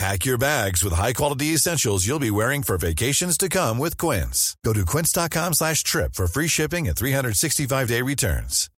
[0.00, 4.56] Pack your bags with high-quality essentials you'll be wearing for vacations to come with Quince.
[4.64, 8.70] Go to quince.com slash trip for free shipping and 365-day returns.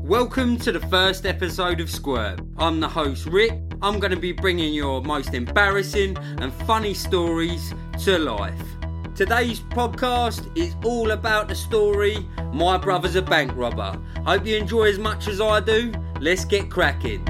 [0.00, 2.54] Welcome to the first episode of Squirm.
[2.56, 3.60] I'm the host Rick.
[3.82, 8.73] I'm going to be bringing your most embarrassing and funny stories to life.
[9.14, 13.96] Today's podcast is all about the story My Brother's a Bank Robber.
[14.26, 15.92] Hope you enjoy as much as I do.
[16.18, 17.20] Let's get cracking.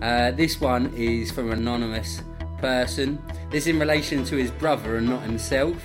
[0.00, 2.22] Uh, this one is from an anonymous
[2.56, 3.22] person.
[3.50, 5.76] This in relation to his brother and not himself.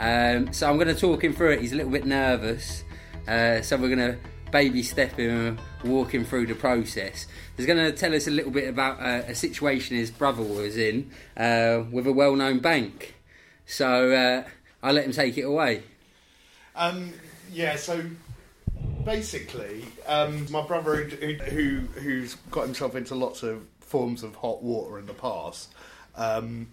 [0.00, 1.60] Um, so I'm going to talk him through it.
[1.60, 2.82] He's a little bit nervous,
[3.28, 4.18] uh, so we're going to
[4.54, 7.26] baby step him and walk him through the process.
[7.56, 10.76] He's going to tell us a little bit about uh, a situation his brother was
[10.76, 13.16] in uh, with a well-known bank.
[13.66, 14.48] So uh,
[14.80, 15.82] I'll let him take it away.
[16.76, 17.14] Um,
[17.52, 18.04] yeah, so
[19.04, 24.62] basically, um, my brother who, who who's got himself into lots of forms of hot
[24.62, 25.72] water in the past.
[26.14, 26.68] Um,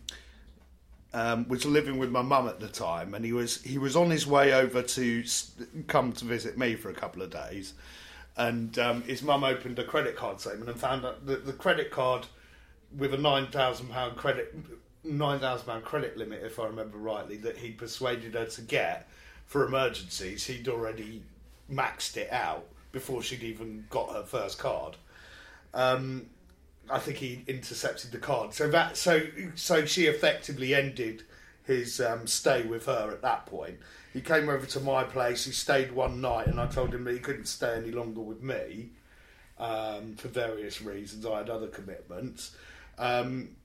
[1.13, 4.09] um, was living with my mum at the time, and he was he was on
[4.09, 5.23] his way over to
[5.87, 7.73] come to visit me for a couple of days,
[8.37, 12.27] and um, his mum opened a credit card statement and found that the credit card
[12.97, 14.55] with a nine thousand pound credit
[15.03, 19.07] nine thousand pound credit limit, if I remember rightly, that he persuaded her to get
[19.45, 21.23] for emergencies, he'd already
[21.69, 24.95] maxed it out before she'd even got her first card.
[25.73, 26.27] Um,
[26.91, 28.53] I think he intercepted the card.
[28.53, 29.21] So that so
[29.55, 31.23] so she effectively ended
[31.63, 33.77] his um, stay with her at that point.
[34.13, 35.45] He came over to my place.
[35.45, 38.43] He stayed one night, and I told him that he couldn't stay any longer with
[38.43, 38.89] me
[39.57, 41.25] um, for various reasons.
[41.25, 42.55] I had other commitments.
[42.97, 43.55] Um,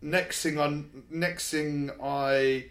[0.00, 2.66] next thing on next thing I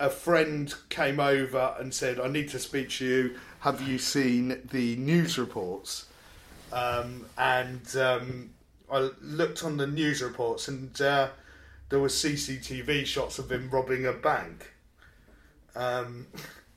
[0.00, 3.38] a friend came over and said, "I need to speak to you.
[3.60, 6.06] Have you seen the news reports?"
[6.72, 8.50] Um, and um,
[8.90, 11.28] I looked on the news reports, and uh,
[11.88, 14.72] there were CCTV shots of him robbing a bank.
[15.74, 16.26] Um,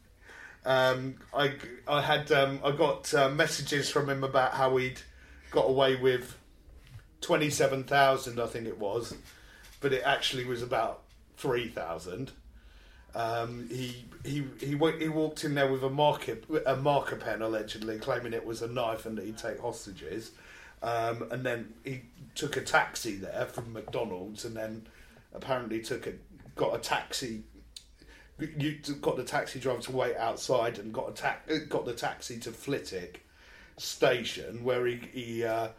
[0.65, 1.53] um, I
[1.87, 5.01] I had um, I got uh, messages from him about how he'd
[5.51, 6.37] got away with
[7.21, 9.15] twenty seven thousand, I think it was,
[9.79, 11.03] but it actually was about
[11.37, 12.31] three thousand.
[13.15, 17.99] Um, he he he he walked in there with a marker a marker pen allegedly,
[17.99, 20.31] claiming it was a knife and that he'd take hostages.
[20.83, 22.01] Um, and then he
[22.35, 24.85] took a taxi there from McDonald's, and then
[25.33, 26.13] apparently took a
[26.55, 27.43] got a taxi.
[28.37, 32.37] You got the taxi driver to wait outside, and got a ta- got the taxi
[32.39, 33.25] to Flitwick
[33.77, 35.69] station, where he he uh,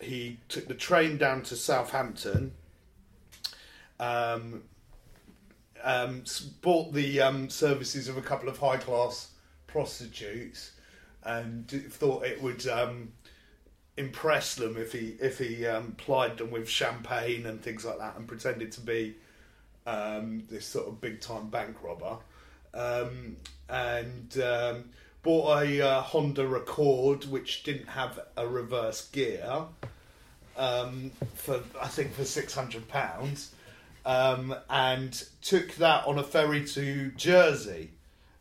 [0.00, 2.52] he took the train down to Southampton.
[4.00, 4.64] Um,
[5.84, 6.24] um,
[6.62, 9.30] bought the um, services of a couple of high class
[9.68, 10.72] prostitutes,
[11.22, 13.12] and thought it would um,
[13.96, 18.16] impress them if he if he um, plied them with champagne and things like that,
[18.16, 19.14] and pretended to be
[19.86, 22.16] um, this sort of big time bank robber,
[22.74, 23.36] um,
[23.68, 24.84] and um,
[25.22, 29.64] bought a uh, Honda Accord which didn't have a reverse gear
[30.56, 33.52] um, for I think for six hundred pounds,
[34.06, 35.12] um, and
[35.42, 37.90] took that on a ferry to Jersey,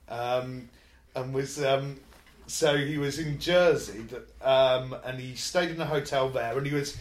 [0.07, 0.69] and
[1.33, 1.61] was
[2.51, 4.03] so he was in Jersey,
[4.41, 6.97] um, and he stayed in a hotel there, and he was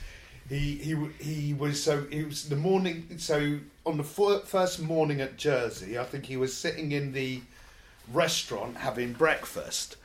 [0.48, 5.20] he he he was so he was the morning so on the fir- first morning
[5.20, 7.40] at Jersey, I think he was sitting in the
[8.12, 9.96] restaurant having breakfast,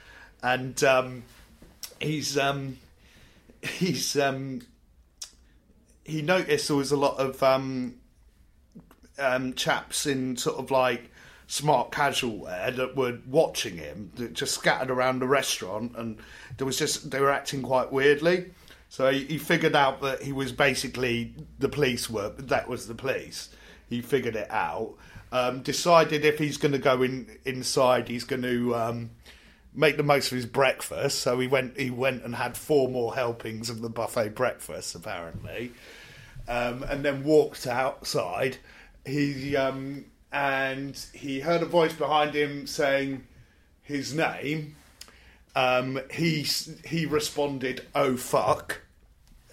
[0.42, 1.24] and um,
[2.00, 2.80] he's um,
[3.62, 4.62] he's um,
[6.04, 7.96] he noticed there was a lot of um,
[9.20, 11.12] um, chaps in sort of like
[11.48, 16.18] smart casual wear that were watching him, that just scattered around the restaurant, and
[16.58, 18.52] there was just they were acting quite weirdly.
[18.90, 23.50] So he, figured out that he was basically the police were that was the police.
[23.90, 24.94] He figured it out.
[25.32, 29.10] Um, decided if he's going to go in inside, he's going to um,
[29.74, 31.20] make the most of his breakfast.
[31.20, 35.74] So he went he went and had four more helpings of the buffet breakfast apparently,
[36.48, 38.58] um, and then walked outside.
[39.06, 40.06] He um,
[40.36, 43.26] and he heard a voice behind him saying
[43.82, 44.76] his name.
[45.56, 46.46] Um, he
[46.86, 48.82] he responded, "Oh fuck,"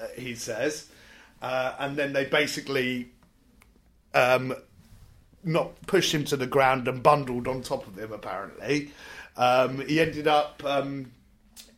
[0.00, 0.88] uh, he says,
[1.40, 3.10] uh, and then they basically
[4.12, 4.56] um,
[5.44, 8.12] not pushed him to the ground and bundled on top of him.
[8.12, 8.90] Apparently,
[9.36, 11.12] um, he ended up um,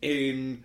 [0.01, 0.63] in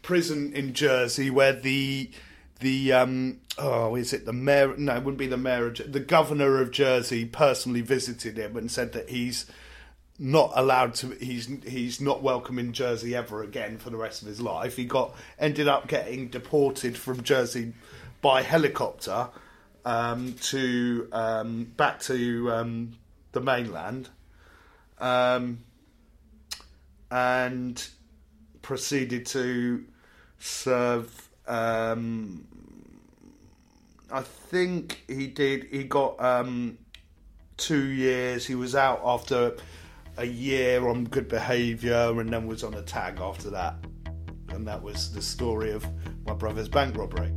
[0.00, 2.10] prison in Jersey, where the
[2.60, 4.74] the um, oh is it the mayor?
[4.76, 5.66] No, it wouldn't be the mayor.
[5.66, 9.46] Of, the governor of Jersey personally visited him and said that he's
[10.18, 11.10] not allowed to.
[11.20, 14.76] He's he's not welcome in Jersey ever again for the rest of his life.
[14.76, 17.74] He got ended up getting deported from Jersey
[18.22, 19.28] by helicopter
[19.84, 22.92] um, to um, back to um,
[23.32, 24.08] the mainland,
[24.98, 25.58] um,
[27.10, 27.86] and
[28.62, 29.84] proceeded to
[30.38, 31.22] serve.
[31.46, 32.46] Um,
[34.10, 35.64] I think he did.
[35.64, 36.78] He got um,
[37.56, 38.46] two years.
[38.46, 39.56] He was out after
[40.16, 43.74] a year on good behaviour, and then was on a tag after that.
[44.50, 45.86] And that was the story of
[46.24, 47.32] my brother's bank robbery.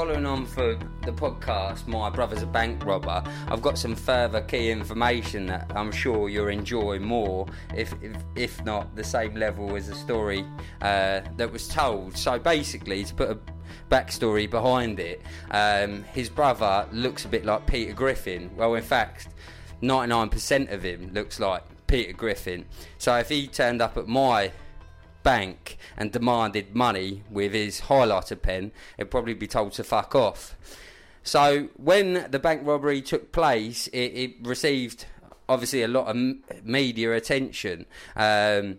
[0.00, 4.70] Following on for the podcast, My Brother's a Bank Robber, I've got some further key
[4.70, 9.88] information that I'm sure you'll enjoy more, if, if, if not the same level as
[9.88, 10.46] the story
[10.80, 12.16] uh, that was told.
[12.16, 13.38] So basically, to put a
[13.90, 15.20] backstory behind it,
[15.50, 18.50] um, his brother looks a bit like Peter Griffin.
[18.56, 19.28] Well, in fact,
[19.82, 22.64] 99% of him looks like Peter Griffin.
[22.96, 24.50] So if he turned up at my
[25.22, 30.56] bank and demanded money with his highlighter pen, he'd probably be told to fuck off.
[31.22, 35.06] So when the bank robbery took place, it, it received
[35.48, 36.16] obviously a lot of
[36.64, 37.86] media attention.
[38.16, 38.78] Um,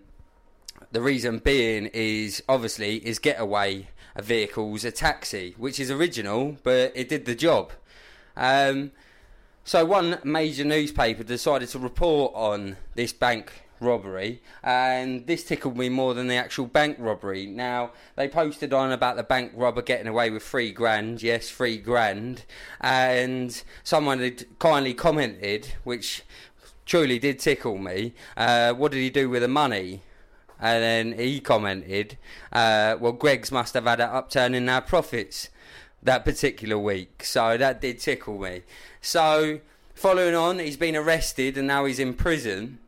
[0.91, 7.09] the reason being is obviously his getaway vehicle's a taxi, which is original, but it
[7.09, 7.71] did the job.
[8.35, 8.91] Um,
[9.63, 13.51] so one major newspaper decided to report on this bank
[13.81, 17.45] robbery, and this tickled me more than the actual bank robbery.
[17.45, 21.78] Now, they posted on about the bank robber getting away with three grand, yes, three
[21.78, 22.45] grand,
[22.80, 26.24] and someone had kindly commented, which
[26.86, 28.13] truly did tickle me.
[28.38, 30.01] Uh, what did he do with the money?
[30.60, 32.18] And then he commented,
[32.54, 35.50] uh, well, Greggs must have had an upturn in our profits
[36.04, 37.24] that particular week.
[37.24, 38.62] So that did tickle me.
[39.01, 39.62] So,
[39.95, 42.80] following on, he's been arrested and now he's in prison.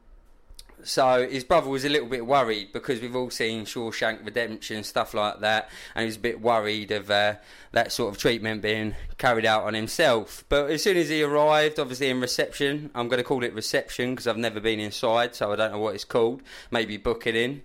[0.84, 5.14] So his brother was a little bit worried because we've all seen Shawshank Redemption stuff
[5.14, 7.36] like that, and he was a bit worried of uh,
[7.72, 10.44] that sort of treatment being carried out on himself.
[10.50, 14.12] But as soon as he arrived, obviously in reception, I'm going to call it reception
[14.12, 16.42] because I've never been inside, so I don't know what it's called.
[16.72, 17.62] Maybe booking in.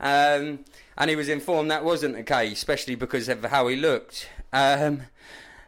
[0.00, 0.64] Um,
[0.98, 4.28] and he was informed that wasn't the case, especially because of how he looked.
[4.52, 5.02] Um,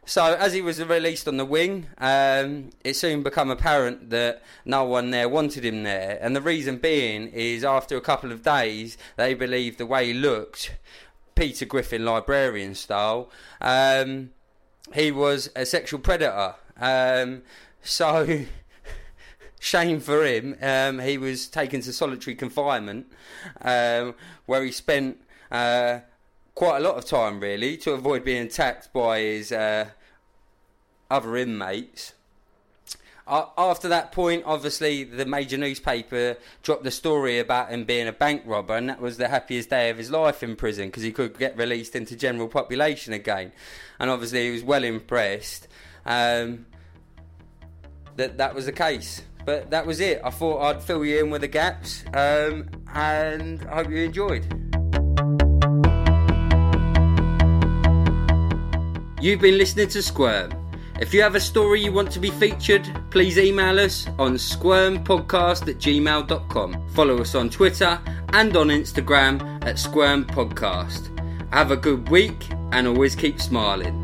[0.06, 4.84] so as he was released on the wing, um, it soon became apparent that no
[4.84, 8.98] one there wanted him there, and the reason being is after a couple of days,
[9.17, 10.74] they believed the way he looked,
[11.34, 14.31] Peter Griffin librarian style, um,
[14.94, 16.55] he was a sexual predator.
[16.81, 17.43] Um,
[17.82, 18.44] so.
[19.64, 20.56] shame for him.
[20.60, 23.06] Um, he was taken to solitary confinement,
[23.62, 24.14] um,
[24.44, 25.19] where he spent
[25.50, 26.00] uh,
[26.55, 29.87] quite a lot of time really to avoid being attacked by his uh,
[31.11, 32.15] other inmates.
[33.27, 38.43] After that point, obviously, the major newspaper dropped the story about him being a bank
[38.44, 41.39] robber, and that was the happiest day of his life in prison because he could
[41.39, 43.53] get released into general population again.
[43.99, 45.69] And obviously, he was well impressed
[46.05, 46.67] um,
[48.17, 49.23] that that was the case.
[49.46, 50.20] But that was it.
[50.23, 54.63] I thought I'd fill you in with the gaps, um, and I hope you enjoyed.
[59.24, 60.52] You've been listening to Squirm.
[61.00, 65.66] If you have a story you want to be featured, please email us on squirmpodcast
[65.66, 66.88] at gmail.com.
[66.90, 67.98] Follow us on Twitter
[68.34, 71.54] and on Instagram at squirmpodcast.
[71.54, 74.04] Have a good week and always keep smiling.